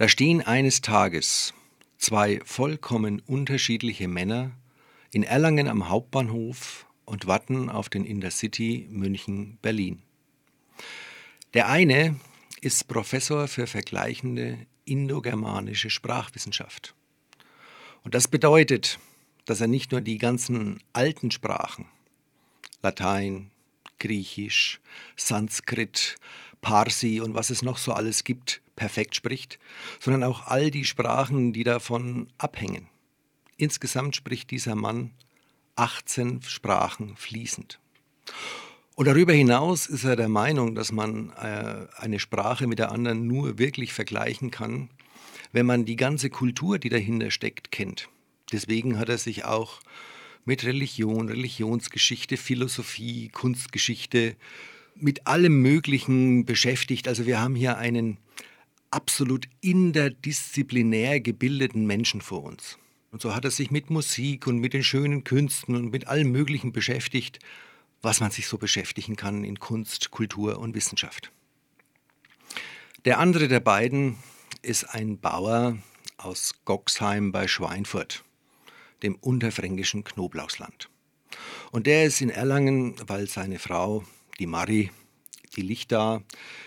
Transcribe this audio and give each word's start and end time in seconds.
Da 0.00 0.08
stehen 0.08 0.40
eines 0.40 0.80
Tages 0.80 1.52
zwei 1.98 2.40
vollkommen 2.46 3.20
unterschiedliche 3.26 4.08
Männer 4.08 4.52
in 5.12 5.22
Erlangen 5.22 5.68
am 5.68 5.90
Hauptbahnhof 5.90 6.86
und 7.04 7.26
warten 7.26 7.68
auf 7.68 7.90
den 7.90 8.06
Intercity 8.06 8.88
München-Berlin. 8.88 10.00
Der 11.52 11.68
eine 11.68 12.18
ist 12.62 12.88
Professor 12.88 13.46
für 13.46 13.66
vergleichende 13.66 14.66
indogermanische 14.86 15.90
Sprachwissenschaft. 15.90 16.94
Und 18.02 18.14
das 18.14 18.26
bedeutet, 18.26 18.98
dass 19.44 19.60
er 19.60 19.66
nicht 19.66 19.92
nur 19.92 20.00
die 20.00 20.16
ganzen 20.16 20.82
alten 20.94 21.30
Sprachen, 21.30 21.84
Latein, 22.82 23.50
Griechisch, 23.98 24.80
Sanskrit, 25.16 26.16
Parsi 26.62 27.20
und 27.20 27.34
was 27.34 27.50
es 27.50 27.60
noch 27.60 27.76
so 27.76 27.92
alles 27.92 28.24
gibt, 28.24 28.62
perfekt 28.80 29.14
spricht, 29.14 29.58
sondern 29.98 30.24
auch 30.24 30.46
all 30.46 30.70
die 30.70 30.86
Sprachen, 30.86 31.52
die 31.52 31.64
davon 31.64 32.28
abhängen. 32.38 32.88
Insgesamt 33.58 34.16
spricht 34.16 34.50
dieser 34.50 34.74
Mann 34.74 35.10
18 35.76 36.40
Sprachen 36.40 37.14
fließend. 37.14 37.78
Und 38.94 39.04
darüber 39.06 39.34
hinaus 39.34 39.86
ist 39.86 40.04
er 40.04 40.16
der 40.16 40.30
Meinung, 40.30 40.74
dass 40.74 40.92
man 40.92 41.28
äh, 41.32 41.88
eine 41.94 42.18
Sprache 42.18 42.66
mit 42.66 42.78
der 42.78 42.90
anderen 42.90 43.26
nur 43.26 43.58
wirklich 43.58 43.92
vergleichen 43.92 44.50
kann, 44.50 44.88
wenn 45.52 45.66
man 45.66 45.84
die 45.84 45.96
ganze 45.96 46.30
Kultur, 46.30 46.78
die 46.78 46.88
dahinter 46.88 47.30
steckt, 47.30 47.70
kennt. 47.70 48.08
Deswegen 48.50 48.98
hat 48.98 49.10
er 49.10 49.18
sich 49.18 49.44
auch 49.44 49.80
mit 50.46 50.64
Religion, 50.64 51.28
Religionsgeschichte, 51.28 52.38
Philosophie, 52.38 53.28
Kunstgeschichte, 53.28 54.36
mit 54.94 55.26
allem 55.26 55.60
Möglichen 55.60 56.46
beschäftigt. 56.46 57.08
Also 57.08 57.26
wir 57.26 57.40
haben 57.40 57.54
hier 57.54 57.76
einen 57.76 58.16
absolut 58.90 59.46
interdisziplinär 59.60 61.20
gebildeten 61.20 61.86
Menschen 61.86 62.20
vor 62.20 62.42
uns. 62.42 62.78
Und 63.12 63.22
so 63.22 63.34
hat 63.34 63.44
er 63.44 63.50
sich 63.50 63.70
mit 63.70 63.90
Musik 63.90 64.46
und 64.46 64.58
mit 64.58 64.72
den 64.72 64.84
schönen 64.84 65.24
Künsten 65.24 65.74
und 65.74 65.90
mit 65.90 66.06
allem 66.06 66.30
Möglichen 66.30 66.72
beschäftigt, 66.72 67.40
was 68.02 68.20
man 68.20 68.30
sich 68.30 68.46
so 68.46 68.56
beschäftigen 68.56 69.16
kann 69.16 69.44
in 69.44 69.58
Kunst, 69.58 70.10
Kultur 70.10 70.58
und 70.58 70.74
Wissenschaft. 70.74 71.32
Der 73.04 73.18
andere 73.18 73.48
der 73.48 73.60
beiden 73.60 74.16
ist 74.62 74.84
ein 74.84 75.18
Bauer 75.18 75.78
aus 76.18 76.54
Goxheim 76.64 77.32
bei 77.32 77.48
Schweinfurt, 77.48 78.24
dem 79.02 79.16
unterfränkischen 79.16 80.04
Knoblauchsland. 80.04 80.88
Und 81.72 81.86
der 81.86 82.04
ist 82.04 82.20
in 82.20 82.30
Erlangen, 82.30 82.94
weil 83.06 83.26
seine 83.28 83.58
Frau, 83.58 84.04
die 84.38 84.46
Marie, 84.46 84.90
die 85.56 85.62
da 85.90 86.22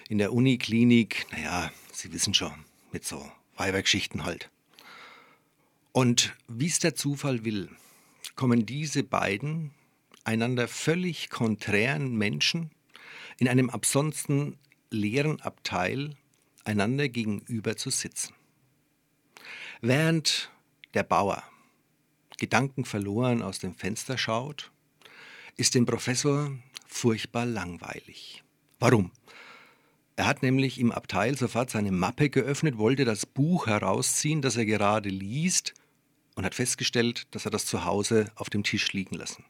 in 0.09 0.17
der 0.17 0.33
Uniklinik, 0.33 1.25
naja, 1.31 1.71
Sie 1.91 2.11
wissen 2.11 2.33
schon, 2.33 2.53
mit 2.91 3.05
so 3.05 3.31
Weibergeschichten 3.55 4.25
halt. 4.25 4.49
Und 5.91 6.35
wie 6.47 6.67
es 6.67 6.79
der 6.79 6.95
Zufall 6.95 7.45
will, 7.45 7.69
kommen 8.35 8.65
diese 8.65 9.03
beiden 9.03 9.71
einander 10.23 10.67
völlig 10.67 11.29
konträren 11.29 12.15
Menschen 12.15 12.71
in 13.37 13.47
einem 13.47 13.69
ansonsten 13.69 14.57
leeren 14.89 15.41
Abteil 15.41 16.15
einander 16.65 17.09
gegenüber 17.09 17.77
zu 17.77 17.89
sitzen. 17.89 18.33
Während 19.81 20.49
der 20.93 21.03
Bauer 21.03 21.43
Gedanken 22.37 22.85
verloren 22.85 23.41
aus 23.41 23.59
dem 23.59 23.75
Fenster 23.75 24.17
schaut, 24.17 24.71
ist 25.55 25.75
dem 25.75 25.85
Professor 25.85 26.51
furchtbar 26.87 27.45
langweilig. 27.45 28.42
Warum? 28.83 29.11
Er 30.17 30.25
hat 30.25 30.43
nämlich 30.43 30.77
im 30.77 30.91
Abteil 30.91 31.37
sofort 31.37 31.69
seine 31.69 31.93
Mappe 31.93 32.29
geöffnet, 32.29 32.77
wollte 32.77 33.05
das 33.05 33.25
Buch 33.25 33.67
herausziehen, 33.67 34.41
das 34.41 34.57
er 34.57 34.65
gerade 34.65 35.07
liest, 35.07 35.73
und 36.35 36.43
hat 36.43 36.53
festgestellt, 36.53 37.33
dass 37.33 37.45
er 37.45 37.51
das 37.51 37.65
zu 37.65 37.85
Hause 37.85 38.29
auf 38.35 38.49
dem 38.49 38.65
Tisch 38.65 38.91
liegen 38.91 39.15
lassen. 39.15 39.45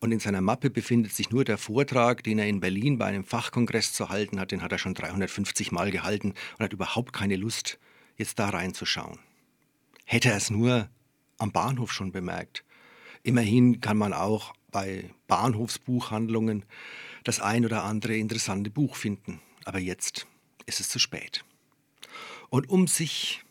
Und 0.00 0.12
in 0.12 0.18
seiner 0.18 0.40
Mappe 0.40 0.70
befindet 0.70 1.12
sich 1.12 1.28
nur 1.28 1.44
der 1.44 1.58
Vortrag, 1.58 2.22
den 2.22 2.38
er 2.38 2.48
in 2.48 2.60
Berlin 2.60 2.96
bei 2.96 3.04
einem 3.04 3.22
Fachkongress 3.22 3.92
zu 3.92 4.08
halten 4.08 4.40
hat. 4.40 4.50
Den 4.50 4.62
hat 4.62 4.72
er 4.72 4.78
schon 4.78 4.94
350 4.94 5.70
Mal 5.70 5.90
gehalten 5.90 6.32
und 6.56 6.64
hat 6.64 6.72
überhaupt 6.72 7.12
keine 7.12 7.36
Lust, 7.36 7.78
jetzt 8.16 8.38
da 8.38 8.48
reinzuschauen. 8.48 9.18
Hätte 10.06 10.30
er 10.30 10.38
es 10.38 10.48
nur 10.48 10.88
am 11.36 11.52
Bahnhof 11.52 11.92
schon 11.92 12.12
bemerkt. 12.12 12.64
Immerhin 13.22 13.82
kann 13.82 13.98
man 13.98 14.14
auch 14.14 14.54
bei 14.70 15.10
Bahnhofsbuchhandlungen 15.26 16.64
das 17.24 17.40
ein 17.40 17.64
oder 17.64 17.84
andere 17.84 18.16
interessante 18.16 18.70
Buch 18.70 18.96
finden. 18.96 19.40
Aber 19.64 19.78
jetzt 19.78 20.26
ist 20.66 20.80
es 20.80 20.88
zu 20.88 20.98
spät. 20.98 21.44
Und 22.48 22.68
um 22.68 22.86
sich 22.86 23.44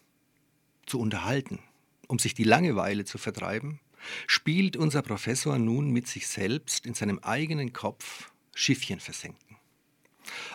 zu 0.85 0.99
unterhalten, 0.99 1.59
um 2.07 2.19
sich 2.19 2.33
die 2.33 2.43
Langeweile 2.43 3.05
zu 3.05 3.17
vertreiben, 3.17 3.79
spielt 4.27 4.75
unser 4.77 5.01
Professor 5.01 5.57
nun 5.57 5.91
mit 5.91 6.07
sich 6.07 6.27
selbst 6.27 6.85
in 6.85 6.93
seinem 6.93 7.19
eigenen 7.19 7.73
Kopf 7.73 8.31
Schiffchen 8.55 8.99
versenken. 8.99 9.57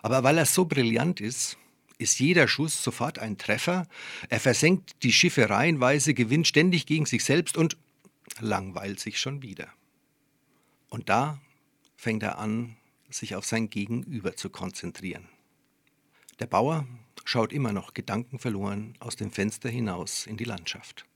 Aber 0.03 0.23
weil 0.23 0.39
er 0.39 0.47
so 0.47 0.65
brillant 0.65 1.21
ist, 1.21 1.57
ist 1.99 2.19
jeder 2.19 2.49
Schuss 2.49 2.83
sofort 2.83 3.19
ein 3.19 3.39
Treffer. 3.39 3.87
Er 4.29 4.41
versenkt 4.41 4.97
die 5.03 5.13
Schiffe 5.13 5.49
reihenweise, 5.49 6.13
gewinnt 6.13 6.47
ständig 6.47 6.87
gegen 6.87 7.07
sich 7.07 7.25
selbst 7.25 7.57
und 7.57 7.77
langweilt 8.41 9.01
sich 9.01 9.19
schon 9.19 9.43
wieder. 9.43 9.69
Und 10.89 11.09
da 11.09 11.41
fängt 11.97 12.23
er 12.23 12.39
an, 12.39 12.77
sich 13.11 13.35
auf 13.37 13.45
sein 13.45 13.71
Gegenüber 13.71 14.37
zu 14.37 14.51
konzentrieren. 14.51 15.29
Der 16.41 16.47
Bauer 16.47 16.87
schaut 17.25 17.53
immer 17.53 17.73
noch 17.73 17.95
gedankenverloren 17.95 18.97
aus 18.99 19.17
dem 19.17 19.31
Fenster 19.31 19.69
hinaus 19.69 20.27
in 20.27 20.37
die 20.37 20.45
Landschaft. 20.45 21.07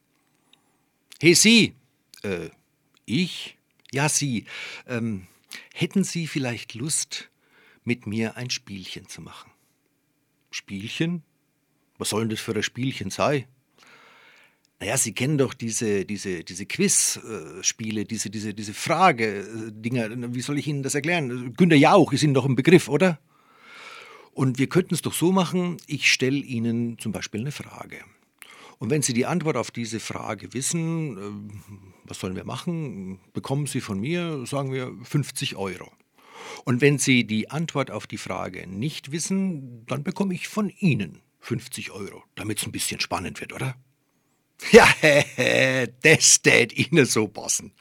Hey 1.21 1.35
Sie, 1.35 1.75
äh, 2.23 2.51
ich? 3.05 3.59
Ja, 3.91 4.09
Sie. 4.09 4.47
Ähm, 4.87 5.27
hätten 5.75 6.05
Sie 6.05 6.27
vielleicht 6.27 6.75
Lust, 6.75 7.31
mit 7.85 8.07
mir 8.07 8.37
ein 8.37 8.51
Spielchen 8.51 9.09
zu 9.09 9.23
machen? 9.23 9.51
Spielchen? 10.51 11.23
Was 11.97 12.11
soll 12.11 12.23
denn 12.23 12.31
das 12.31 12.41
für 12.41 12.55
ein 12.55 12.63
Spielchen 12.63 13.11
sein? 13.11 13.47
Naja, 14.81 14.97
Sie 14.97 15.13
kennen 15.13 15.39
doch 15.39 15.55
diese, 15.55 16.05
diese, 16.05 16.45
diese 16.45 16.67
Quiz-Spiele, 16.67 18.05
diese, 18.05 18.31
diese, 18.31 18.55
diese 18.55 18.75
Frage-Dinger. 18.75 20.35
Wie 20.35 20.41
soll 20.41 20.59
ich 20.59 20.69
Ihnen 20.69 20.85
das 20.85 20.95
erklären? 20.95 21.55
Günter 21.55 21.77
Jauch 21.77 22.13
ist 22.13 22.23
Ihnen 22.23 22.35
doch 22.35 22.45
ein 22.45 22.55
Begriff, 22.55 22.89
oder? 22.89 23.19
Und 24.33 24.59
wir 24.59 24.69
könnten 24.69 24.95
es 24.95 25.03
doch 25.03 25.15
so 25.15 25.33
machen, 25.33 25.79
ich 25.89 26.13
stelle 26.13 26.39
Ihnen 26.39 26.97
zum 26.99 27.11
Beispiel 27.11 27.41
eine 27.41 27.51
Frage. 27.51 27.99
Und 28.79 28.91
wenn 28.91 29.03
Sie 29.03 29.13
die 29.13 29.27
Antwort 29.27 29.57
auf 29.57 29.73
diese 29.73 29.99
Frage 29.99 30.55
wissen, 30.55 31.19
äh, 31.19 31.81
was 32.05 32.21
sollen 32.21 32.37
wir 32.37 32.45
machen, 32.45 33.19
bekommen 33.33 33.67
Sie 33.67 33.81
von 33.81 33.99
mir, 33.99 34.47
sagen 34.47 34.73
wir, 34.73 34.93
50 35.03 35.57
Euro. 35.57 35.91
Und 36.65 36.81
wenn 36.81 36.99
Sie 36.99 37.27
die 37.27 37.51
Antwort 37.51 37.91
auf 37.91 38.07
die 38.07 38.17
Frage 38.17 38.69
nicht 38.69 39.11
wissen, 39.11 39.85
dann 39.87 40.05
bekomme 40.05 40.35
ich 40.35 40.47
von 40.47 40.71
Ihnen 40.79 41.21
50 41.41 41.91
Euro, 41.91 42.23
damit 42.37 42.59
es 42.59 42.67
ein 42.67 42.73
bisschen 42.73 43.01
spannend 43.01 43.41
wird, 43.41 43.53
oder? 43.53 43.75
Ja, 44.73 44.89
das 46.03 46.43
tät 46.43 46.73
Ihnen 46.77 47.07
so 47.07 47.29
passen. 47.29 47.73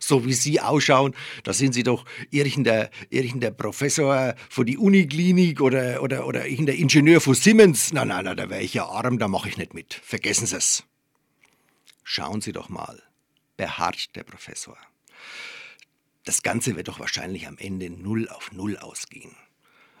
So 0.00 0.24
wie 0.24 0.32
Sie 0.32 0.60
ausschauen, 0.60 1.14
da 1.44 1.52
sind 1.52 1.74
Sie 1.74 1.82
doch 1.82 2.04
irgendein 2.30 2.88
der 3.10 3.50
Professor 3.50 4.34
von 4.48 4.66
die 4.66 4.78
Uniklinik 4.78 5.60
oder, 5.60 6.02
oder, 6.02 6.26
oder 6.26 6.46
irgendein 6.46 6.76
Ingenieur 6.76 7.20
von 7.20 7.34
Siemens. 7.34 7.92
Na, 7.92 8.04
na, 8.04 8.22
na, 8.22 8.34
da 8.34 8.48
wäre 8.48 8.62
ich 8.62 8.74
ja 8.74 8.86
arm, 8.86 9.18
da 9.18 9.28
mache 9.28 9.48
ich 9.48 9.58
nicht 9.58 9.74
mit. 9.74 9.94
Vergessen 9.94 10.46
Sie 10.46 10.56
es. 10.56 10.84
Schauen 12.02 12.40
Sie 12.40 12.52
doch 12.52 12.68
mal, 12.68 13.02
beharrt 13.56 14.16
der 14.16 14.24
Professor. 14.24 14.76
Das 16.24 16.42
Ganze 16.42 16.76
wird 16.76 16.88
doch 16.88 16.98
wahrscheinlich 17.00 17.46
am 17.46 17.58
Ende 17.58 17.90
null 17.90 18.28
auf 18.28 18.52
null 18.52 18.76
ausgehen. 18.76 19.36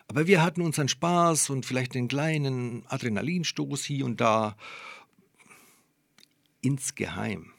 Aber 0.08 0.26
wir 0.26 0.42
hatten 0.42 0.62
unseren 0.62 0.88
Spaß 0.88 1.50
und 1.50 1.64
vielleicht 1.64 1.94
den 1.94 2.08
kleinen 2.08 2.84
Adrenalinstoß 2.88 3.84
hier 3.84 4.04
und 4.04 4.20
da 4.20 4.56
Insgeheim 6.62 7.52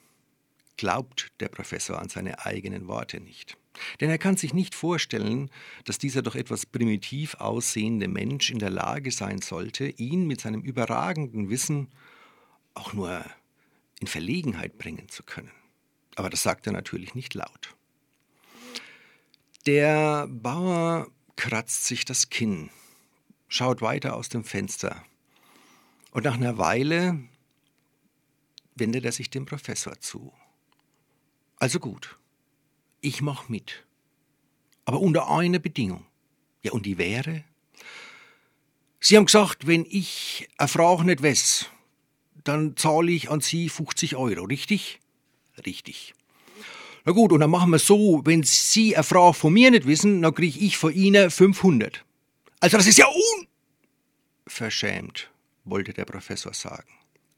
glaubt 0.76 1.30
der 1.38 1.48
Professor 1.48 2.00
an 2.00 2.08
seine 2.08 2.44
eigenen 2.44 2.88
Worte 2.88 3.20
nicht. 3.20 3.56
Denn 4.00 4.10
er 4.10 4.18
kann 4.18 4.36
sich 4.36 4.54
nicht 4.54 4.74
vorstellen, 4.74 5.50
dass 5.84 5.98
dieser 5.98 6.22
doch 6.22 6.34
etwas 6.34 6.66
primitiv 6.66 7.34
aussehende 7.34 8.08
Mensch 8.08 8.50
in 8.50 8.58
der 8.58 8.70
Lage 8.70 9.10
sein 9.10 9.40
sollte, 9.40 9.86
ihn 9.86 10.26
mit 10.26 10.40
seinem 10.40 10.62
überragenden 10.62 11.48
Wissen 11.50 11.88
auch 12.74 12.92
nur 12.92 13.24
in 14.00 14.06
Verlegenheit 14.06 14.78
bringen 14.78 15.08
zu 15.08 15.22
können. 15.22 15.52
Aber 16.16 16.30
das 16.30 16.42
sagt 16.42 16.66
er 16.66 16.72
natürlich 16.72 17.14
nicht 17.14 17.34
laut. 17.34 17.74
Der 19.66 20.28
Bauer 20.28 21.08
kratzt 21.36 21.84
sich 21.84 22.04
das 22.04 22.30
Kinn, 22.30 22.70
schaut 23.48 23.80
weiter 23.80 24.14
aus 24.14 24.28
dem 24.28 24.44
Fenster 24.44 25.04
und 26.10 26.24
nach 26.24 26.34
einer 26.34 26.58
Weile 26.58 27.18
wendet 28.74 29.04
er 29.04 29.12
sich 29.12 29.30
dem 29.30 29.46
Professor 29.46 30.00
zu. 30.00 30.32
Also 31.56 31.78
gut, 31.78 32.18
ich 33.00 33.22
mach 33.22 33.48
mit. 33.48 33.84
Aber 34.84 35.00
unter 35.00 35.30
einer 35.30 35.58
Bedingung. 35.58 36.04
Ja, 36.62 36.72
und 36.72 36.86
die 36.86 36.98
wäre? 36.98 37.44
Sie 39.00 39.16
haben 39.16 39.26
gesagt, 39.26 39.66
wenn 39.66 39.86
ich 39.88 40.48
eine 40.56 40.68
Frage 40.68 41.04
nicht 41.04 41.22
weiß, 41.22 41.66
dann 42.42 42.76
zahle 42.76 43.12
ich 43.12 43.30
an 43.30 43.40
Sie 43.40 43.68
50 43.68 44.16
Euro, 44.16 44.44
richtig? 44.44 45.00
Richtig. 45.64 46.14
Na 47.04 47.12
gut, 47.12 47.32
und 47.32 47.40
dann 47.40 47.50
machen 47.50 47.70
wir 47.70 47.78
so, 47.78 48.22
wenn 48.24 48.42
Sie 48.42 48.96
eine 48.96 49.04
Frage 49.04 49.34
von 49.34 49.52
mir 49.52 49.70
nicht 49.70 49.86
wissen, 49.86 50.22
dann 50.22 50.34
kriege 50.34 50.58
ich 50.58 50.78
von 50.78 50.92
Ihnen 50.92 51.30
500. 51.30 52.04
Also 52.60 52.78
das 52.78 52.86
ist 52.86 52.96
ja 52.96 53.06
unverschämt, 54.46 55.30
wollte 55.64 55.92
der 55.92 56.06
Professor 56.06 56.54
sagen. 56.54 56.88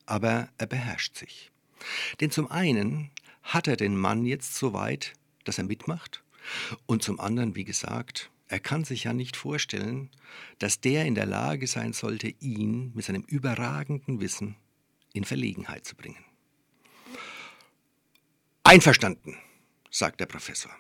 Aber 0.07 0.49
er 0.59 0.67
beherrscht 0.67 1.17
sich. 1.17 1.51
Denn 2.21 2.31
zum 2.31 2.51
einen 2.51 3.11
hat 3.43 3.69
er 3.69 3.77
den 3.77 3.97
Mann 3.97 4.25
jetzt 4.25 4.55
so 4.55 4.73
weit, 4.73 5.13
dass 5.45 5.59
er 5.59 5.65
mitmacht, 5.65 6.23
und 6.87 7.03
zum 7.03 7.19
anderen, 7.21 7.57
wie 7.57 7.65
gesagt, 7.65 8.31
er 8.49 8.61
kann 8.61 8.85
sich 8.85 9.05
ja 9.05 9.13
nicht 9.13 9.37
vorstellen, 9.37 10.11
dass 10.59 10.81
der 10.81 11.05
in 11.05 11.17
der 11.17 11.27
Lage 11.27 11.67
sein 11.67 11.93
sollte, 11.93 12.29
ihn 12.41 12.93
mit 12.95 13.05
seinem 13.05 13.23
überragenden 13.23 14.21
Wissen 14.21 14.57
in 15.13 15.25
Verlegenheit 15.25 15.85
zu 15.85 15.97
bringen. 15.97 16.25
Einverstanden, 18.63 19.37
sagt 19.91 20.21
der 20.21 20.27
Professor. 20.27 20.71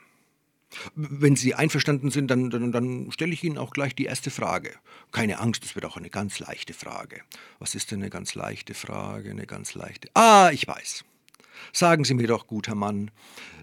Wenn 0.94 1.36
Sie 1.36 1.54
einverstanden 1.54 2.10
sind, 2.10 2.28
dann, 2.28 2.50
dann, 2.50 2.72
dann 2.72 3.12
stelle 3.12 3.32
ich 3.32 3.44
Ihnen 3.44 3.58
auch 3.58 3.70
gleich 3.70 3.94
die 3.94 4.04
erste 4.04 4.30
Frage. 4.30 4.72
Keine 5.12 5.38
Angst, 5.38 5.64
es 5.64 5.74
wird 5.74 5.84
auch 5.84 5.96
eine 5.96 6.10
ganz 6.10 6.38
leichte 6.38 6.74
Frage. 6.74 7.22
Was 7.58 7.74
ist 7.74 7.90
denn 7.90 8.00
eine 8.00 8.10
ganz 8.10 8.34
leichte 8.34 8.74
Frage? 8.74 9.30
Eine 9.30 9.46
ganz 9.46 9.74
leichte. 9.74 10.10
Ah, 10.14 10.50
ich 10.52 10.66
weiß. 10.66 11.04
Sagen 11.72 12.04
Sie 12.04 12.14
mir 12.14 12.26
doch, 12.26 12.46
guter 12.46 12.74
Mann, 12.74 13.10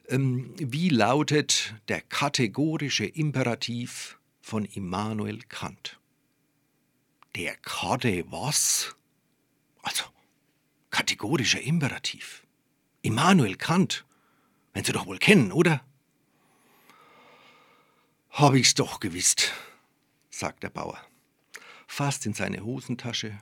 ähm, 0.07 0.53
wie 0.57 0.89
lautet 0.89 1.75
der 1.87 2.01
kategorische 2.01 3.05
Imperativ 3.05 4.17
von 4.41 4.65
Immanuel 4.65 5.39
Kant? 5.49 5.99
Der 7.35 7.55
Kade 7.57 8.25
was? 8.31 8.95
Also, 9.81 10.03
kategorischer 10.89 11.61
Imperativ. 11.61 12.43
Immanuel 13.01 13.55
Kant. 13.55 14.05
Wenn 14.73 14.83
Sie 14.83 14.93
doch 14.93 15.05
wohl 15.05 15.17
kennen, 15.17 15.51
oder? 15.51 15.83
Hab 18.35 18.55
ich's 18.55 18.73
doch 18.73 18.99
gewusst, 18.99 19.53
sagt 20.31 20.63
der 20.63 20.71
Bauer, 20.71 20.99
fasst 21.85 22.25
in 22.25 22.33
seine 22.33 22.65
Hosentasche, 22.65 23.39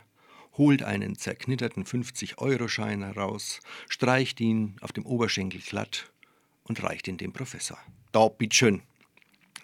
holt 0.57 0.83
einen 0.83 1.15
zerknitterten 1.15 1.85
50-Euro-Schein 1.85 3.01
heraus, 3.01 3.61
streicht 3.87 4.41
ihn 4.41 4.75
auf 4.81 4.91
dem 4.91 5.05
Oberschenkel 5.05 5.61
glatt 5.61 6.11
und 6.65 6.83
reicht 6.83 7.07
ihn 7.07 7.15
dem 7.15 7.31
Professor. 7.31 7.77
Da, 8.11 8.27
bitteschön. 8.27 8.83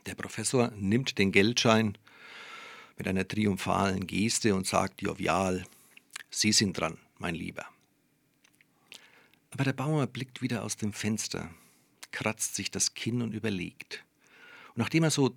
Der 0.05 0.15
Professor 0.15 0.71
nimmt 0.77 1.17
den 1.17 1.33
Geldschein 1.33 1.97
mit 2.97 3.05
einer 3.05 3.27
triumphalen 3.27 4.07
Geste 4.07 4.55
und 4.55 4.65
sagt 4.65 5.01
jovial: 5.01 5.65
Sie 6.29 6.53
sind 6.53 6.79
dran, 6.79 6.99
mein 7.17 7.35
Lieber. 7.35 7.65
Aber 9.51 9.65
der 9.65 9.73
Bauer 9.73 10.07
blickt 10.07 10.41
wieder 10.41 10.63
aus 10.63 10.77
dem 10.77 10.93
Fenster, 10.93 11.49
kratzt 12.13 12.55
sich 12.55 12.71
das 12.71 12.93
Kinn 12.93 13.21
und 13.21 13.33
überlegt. 13.33 14.05
Nachdem 14.77 15.03
er 15.03 15.09
so 15.09 15.35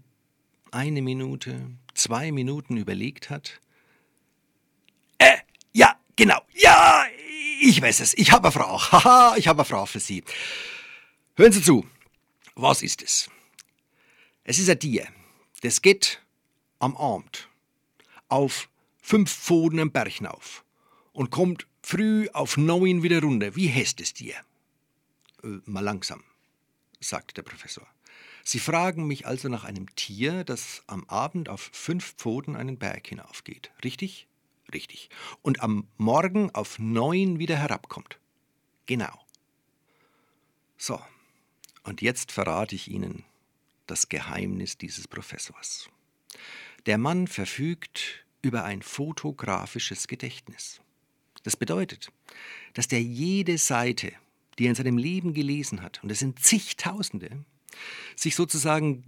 eine 0.70 1.00
Minute, 1.00 1.70
zwei 1.94 2.30
Minuten 2.30 2.76
überlegt 2.76 3.30
hat, 3.30 3.58
äh, 5.16 5.38
ja, 5.72 5.98
genau, 6.14 6.42
ja, 6.52 7.06
ich 7.62 7.80
weiß 7.80 8.00
es, 8.00 8.12
ich 8.14 8.32
habe 8.32 8.48
eine 8.48 8.52
Frau, 8.52 8.78
haha, 8.92 9.36
ich 9.38 9.48
habe 9.48 9.60
eine 9.60 9.64
Frau 9.64 9.86
für 9.86 9.98
Sie. 9.98 10.22
Hören 11.36 11.52
Sie 11.52 11.62
zu, 11.62 11.86
was 12.54 12.82
ist 12.82 13.02
es? 13.02 13.30
Es 14.44 14.58
ist 14.58 14.68
ein 14.68 14.78
Tier, 14.78 15.08
das 15.62 15.80
geht 15.80 16.20
am 16.78 16.94
Abend 16.98 17.48
auf 18.28 18.68
fünf 19.00 19.32
Pfoten 19.34 19.78
im 19.78 19.90
Berg 19.90 20.12
hinauf 20.12 20.64
und 21.12 21.30
kommt 21.30 21.66
früh 21.82 22.28
auf 22.34 22.58
neun 22.58 23.02
wieder 23.02 23.22
runter. 23.22 23.56
Wie 23.56 23.72
heißt 23.72 24.02
es 24.02 24.12
Tier? 24.12 24.36
Äh, 25.42 25.60
mal 25.64 25.80
langsam, 25.80 26.22
sagte 27.00 27.32
der 27.32 27.42
Professor. 27.42 27.86
Sie 28.44 28.58
fragen 28.58 29.06
mich 29.06 29.26
also 29.26 29.48
nach 29.48 29.64
einem 29.64 29.94
Tier, 29.94 30.44
das 30.44 30.82
am 30.86 31.04
Abend 31.08 31.48
auf 31.48 31.70
fünf 31.72 32.14
Pfoten 32.14 32.56
einen 32.56 32.78
Berg 32.78 33.06
hinaufgeht. 33.06 33.70
Richtig? 33.84 34.26
Richtig. 34.72 35.10
Und 35.42 35.62
am 35.62 35.86
Morgen 35.96 36.54
auf 36.54 36.78
neun 36.78 37.38
wieder 37.38 37.56
herabkommt. 37.56 38.18
Genau. 38.86 39.18
So, 40.76 41.00
und 41.82 42.02
jetzt 42.02 42.32
verrate 42.32 42.74
ich 42.74 42.90
Ihnen 42.90 43.24
das 43.86 44.08
Geheimnis 44.08 44.78
dieses 44.78 45.08
Professors. 45.08 45.88
Der 46.86 46.98
Mann 46.98 47.26
verfügt 47.26 48.24
über 48.42 48.64
ein 48.64 48.82
fotografisches 48.82 50.08
Gedächtnis. 50.08 50.80
Das 51.42 51.56
bedeutet, 51.56 52.12
dass 52.74 52.88
der 52.88 53.02
jede 53.02 53.58
Seite, 53.58 54.12
die 54.58 54.66
er 54.66 54.70
in 54.70 54.74
seinem 54.74 54.98
Leben 54.98 55.34
gelesen 55.34 55.82
hat, 55.82 56.02
und 56.02 56.10
es 56.10 56.20
sind 56.20 56.38
zigtausende, 56.38 57.44
sich 58.16 58.36
sozusagen 58.36 59.04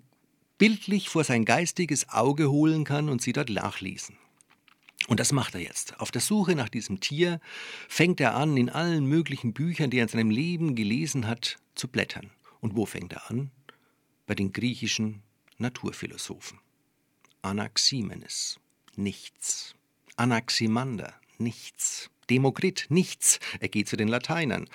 bildlich 0.59 1.09
vor 1.09 1.25
sein 1.25 1.44
geistiges 1.44 2.09
Auge 2.09 2.50
holen 2.50 2.85
kann 2.85 3.09
und 3.09 3.20
sie 3.23 3.32
dort 3.32 3.50
nachlesen. 3.50 4.17
Und 5.09 5.19
das 5.19 5.32
macht 5.32 5.55
er 5.55 5.61
jetzt. 5.61 5.99
Auf 5.99 6.11
der 6.11 6.20
Suche 6.20 6.55
nach 6.55 6.69
diesem 6.69 7.00
Tier 7.00 7.41
fängt 7.88 8.20
er 8.20 8.37
an, 8.37 8.56
in 8.56 8.70
allen 8.70 9.05
möglichen 9.05 9.53
Büchern, 9.53 9.91
die 9.91 9.99
er 9.99 10.05
in 10.05 10.09
seinem 10.09 10.31
Leben 10.31 10.76
gelesen 10.76 11.26
hat, 11.26 11.59
zu 11.75 11.88
blättern. 11.88 12.31
Und 12.61 12.76
wo 12.76 12.87
fängt 12.87 13.12
er 13.12 13.29
an? 13.29 13.50
Bei 14.26 14.35
den 14.35 14.53
griechischen 14.53 15.23
Naturphilosophen. 15.58 16.61
Anaximenes, 17.43 18.61
nichts. 18.94 19.75
Anaximander, 20.17 21.12
nichts. 21.38 22.11
Demokrit, 22.31 22.87
nichts. 22.88 23.41
Er 23.58 23.69
geht 23.69 23.88
zu 23.88 23.97
den 23.97 24.08
Lateinern. 24.08 24.69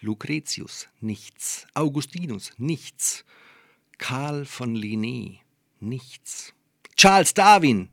Lucretius, 0.00 0.88
nichts. 1.00 1.66
Augustinus, 1.74 2.52
nichts. 2.56 3.24
Karl 3.98 4.46
von 4.46 4.74
Linné, 4.74 5.40
nichts. 5.78 6.54
Charles 6.96 7.34
Darwin, 7.34 7.90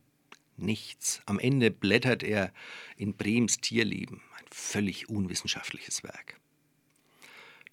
nichts. 0.56 1.22
Am 1.26 1.38
Ende 1.38 1.70
blättert 1.70 2.24
er 2.24 2.54
in 2.96 3.16
Brems 3.16 3.58
Tierleben, 3.58 4.22
ein 4.38 4.46
völlig 4.52 5.10
unwissenschaftliches 5.10 6.04
Werk. 6.04 6.40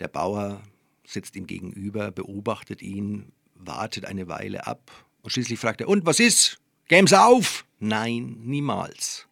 Der 0.01 0.09
Bauer 0.09 0.63
sitzt 1.07 1.37
ihm 1.37 1.47
gegenüber, 1.47 2.11
beobachtet 2.11 2.83
ihn, 2.83 3.33
wartet 3.55 4.05
eine 4.05 4.27
Weile 4.27 4.67
ab 4.67 5.07
und 5.23 5.31
schließlich 5.31 5.61
fragt 5.61 5.81
er: 5.81 5.89
Und 5.89 6.07
was 6.07 6.19
ist? 6.19 6.59
Gäm's 6.89 7.13
auf? 7.13 7.65
Nein, 7.79 8.41
niemals. 8.43 9.29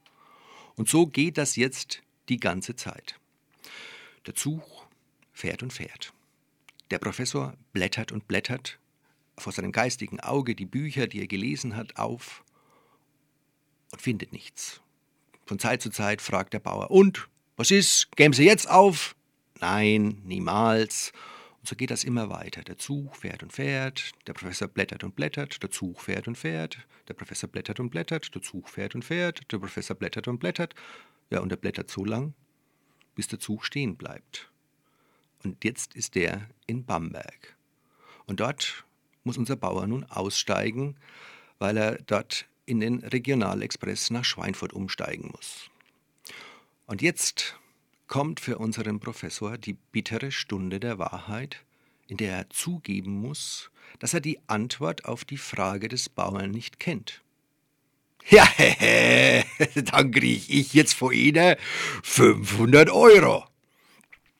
Und 0.76 0.88
so 0.88 1.06
geht 1.06 1.38
das 1.38 1.56
jetzt 1.56 2.02
die 2.28 2.38
ganze 2.38 2.76
Zeit. 2.76 3.18
Der 4.26 4.34
Zug 4.34 4.81
fährt 5.42 5.64
und 5.64 5.72
fährt. 5.72 6.12
Der 6.92 7.00
Professor 7.00 7.54
blättert 7.72 8.12
und 8.12 8.28
blättert 8.28 8.78
vor 9.36 9.52
seinem 9.52 9.72
geistigen 9.72 10.20
Auge 10.20 10.54
die 10.54 10.66
Bücher, 10.66 11.08
die 11.08 11.20
er 11.20 11.26
gelesen 11.26 11.74
hat, 11.74 11.96
auf 11.96 12.44
und 13.90 14.00
findet 14.00 14.32
nichts. 14.32 14.80
Von 15.44 15.58
Zeit 15.58 15.82
zu 15.82 15.90
Zeit 15.90 16.22
fragt 16.22 16.52
der 16.54 16.60
Bauer, 16.60 16.92
und, 16.92 17.28
was 17.56 17.72
ist, 17.72 18.14
gäben 18.14 18.34
Sie 18.34 18.44
jetzt 18.44 18.70
auf? 18.70 19.16
Nein, 19.58 20.22
niemals. 20.24 21.12
Und 21.58 21.68
so 21.68 21.74
geht 21.74 21.90
das 21.90 22.04
immer 22.04 22.30
weiter. 22.30 22.62
Der 22.62 22.78
Zug 22.78 23.16
fährt 23.16 23.42
und 23.42 23.52
fährt, 23.52 24.12
der 24.28 24.34
Professor 24.34 24.68
blättert 24.68 25.02
und 25.02 25.16
blättert, 25.16 25.60
der 25.60 25.72
Zug 25.72 26.00
fährt 26.02 26.28
und 26.28 26.38
fährt, 26.38 26.86
der 27.08 27.14
Professor 27.14 27.48
blättert 27.50 27.80
und 27.80 27.90
blättert, 27.90 28.32
der 28.32 28.42
Zug 28.42 28.68
fährt 28.68 28.94
und 28.94 29.04
fährt, 29.04 29.50
der 29.50 29.58
Professor 29.58 29.96
blättert 29.96 30.28
und 30.28 30.38
blättert. 30.38 30.76
Ja, 31.30 31.40
und 31.40 31.50
er 31.50 31.58
blättert 31.58 31.90
so 31.90 32.04
lang, 32.04 32.34
bis 33.16 33.26
der 33.26 33.40
Zug 33.40 33.64
stehen 33.64 33.96
bleibt. 33.96 34.51
Und 35.44 35.64
jetzt 35.64 35.94
ist 35.94 36.14
der 36.14 36.48
in 36.66 36.84
Bamberg. 36.84 37.56
Und 38.26 38.40
dort 38.40 38.84
muss 39.24 39.38
unser 39.38 39.56
Bauer 39.56 39.86
nun 39.86 40.04
aussteigen, 40.04 40.96
weil 41.58 41.76
er 41.76 41.98
dort 42.02 42.46
in 42.66 42.80
den 42.80 43.00
Regionalexpress 43.00 44.10
nach 44.10 44.24
Schweinfurt 44.24 44.72
umsteigen 44.72 45.30
muss. 45.32 45.70
Und 46.86 47.02
jetzt 47.02 47.56
kommt 48.06 48.40
für 48.40 48.58
unseren 48.58 49.00
Professor 49.00 49.58
die 49.58 49.74
bittere 49.74 50.32
Stunde 50.32 50.80
der 50.80 50.98
Wahrheit, 50.98 51.64
in 52.08 52.16
der 52.16 52.36
er 52.36 52.50
zugeben 52.50 53.20
muss, 53.20 53.70
dass 53.98 54.14
er 54.14 54.20
die 54.20 54.38
Antwort 54.46 55.04
auf 55.06 55.24
die 55.24 55.38
Frage 55.38 55.88
des 55.88 56.08
Bauern 56.08 56.50
nicht 56.50 56.78
kennt. 56.78 57.22
Ja, 58.28 58.46
dann 59.74 60.12
krieg 60.12 60.48
ich 60.48 60.74
jetzt 60.74 60.94
vor 60.94 61.12
Ihnen 61.12 61.56
500 62.04 62.88
Euro. 62.90 63.44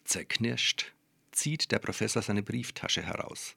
Zerknirscht 0.04 0.92
zieht 1.30 1.72
der 1.72 1.78
Professor 1.78 2.22
seine 2.22 2.42
Brieftasche 2.42 3.02
heraus, 3.02 3.56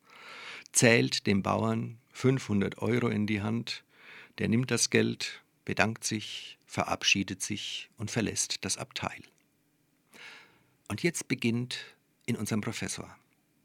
zählt 0.72 1.28
dem 1.28 1.44
Bauern 1.44 1.98
500 2.12 2.80
Euro 2.80 3.08
in 3.10 3.28
die 3.28 3.42
Hand, 3.42 3.84
der 4.38 4.48
nimmt 4.48 4.72
das 4.72 4.90
Geld, 4.90 5.44
bedankt 5.66 6.04
sich, 6.04 6.58
verabschiedet 6.66 7.42
sich 7.42 7.90
und 7.98 8.12
verlässt 8.12 8.64
das 8.66 8.78
Abteil. 8.78 9.22
Und 10.88 11.04
jetzt 11.04 11.28
beginnt 11.28 11.78
in 12.26 12.36
unserem 12.36 12.62
Professor 12.62 13.16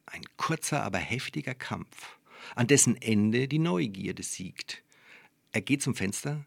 ein 0.07 0.23
kurzer, 0.37 0.83
aber 0.83 0.99
heftiger 0.99 1.55
Kampf, 1.55 2.19
an 2.55 2.67
dessen 2.67 3.01
Ende 3.01 3.49
die 3.49 3.59
Neugierde 3.59 4.23
siegt. 4.23 4.83
Er 5.53 5.61
geht 5.61 5.83
zum 5.83 5.95
Fenster, 5.95 6.45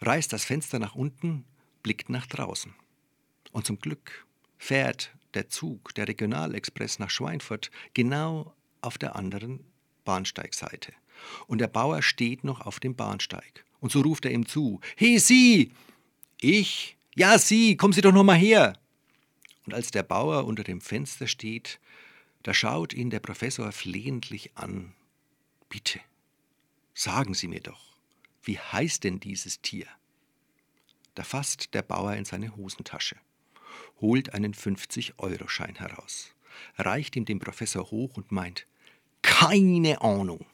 reißt 0.00 0.32
das 0.32 0.44
Fenster 0.44 0.78
nach 0.78 0.94
unten, 0.94 1.44
blickt 1.82 2.08
nach 2.08 2.26
draußen. 2.26 2.74
Und 3.52 3.66
zum 3.66 3.78
Glück 3.78 4.26
fährt 4.58 5.15
der 5.36 5.48
Zug, 5.48 5.94
der 5.94 6.08
Regionalexpress 6.08 6.98
nach 6.98 7.10
Schweinfurt, 7.10 7.70
genau 7.94 8.54
auf 8.80 8.98
der 8.98 9.14
anderen 9.14 9.64
Bahnsteigseite. 10.04 10.92
Und 11.46 11.58
der 11.58 11.68
Bauer 11.68 12.02
steht 12.02 12.42
noch 12.42 12.62
auf 12.62 12.80
dem 12.80 12.96
Bahnsteig. 12.96 13.64
Und 13.80 13.92
so 13.92 14.00
ruft 14.00 14.24
er 14.24 14.32
ihm 14.32 14.46
zu: 14.46 14.80
He, 14.96 15.18
Sie! 15.18 15.72
Ich? 16.40 16.96
Ja, 17.14 17.38
Sie, 17.38 17.76
kommen 17.76 17.92
Sie 17.92 18.00
doch 18.00 18.12
noch 18.12 18.24
mal 18.24 18.36
her! 18.36 18.78
Und 19.66 19.74
als 19.74 19.90
der 19.90 20.02
Bauer 20.02 20.44
unter 20.44 20.64
dem 20.64 20.80
Fenster 20.80 21.26
steht, 21.26 21.80
da 22.42 22.54
schaut 22.54 22.92
ihn 22.92 23.10
der 23.10 23.20
Professor 23.20 23.72
flehentlich 23.72 24.56
an. 24.56 24.94
Bitte, 25.68 26.00
sagen 26.94 27.34
Sie 27.34 27.48
mir 27.48 27.60
doch, 27.60 27.98
wie 28.42 28.58
heißt 28.58 29.02
denn 29.02 29.18
dieses 29.18 29.60
Tier? 29.60 29.86
Da 31.16 31.24
fasst 31.24 31.74
der 31.74 31.82
Bauer 31.82 32.14
in 32.14 32.24
seine 32.24 32.54
Hosentasche, 32.54 33.16
holt 34.00 34.34
einen 34.34 34.54
50-Euro-Schein 34.54 35.76
heraus, 35.76 36.34
reicht 36.76 37.16
ihm 37.16 37.24
den 37.24 37.38
Professor 37.38 37.90
hoch 37.90 38.16
und 38.16 38.32
meint, 38.32 38.66
keine 39.22 40.00
Ahnung. 40.02 40.46